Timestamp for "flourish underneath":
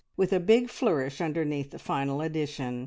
0.67-1.69